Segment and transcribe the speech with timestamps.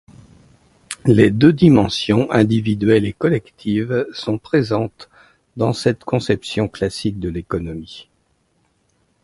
[1.05, 5.11] Les deux dimensions individuelle et collective sont présentes
[5.57, 8.09] dans cette conception classique de l'économie.